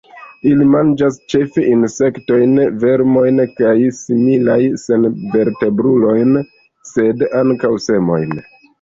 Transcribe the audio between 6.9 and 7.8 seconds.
sed ankaŭ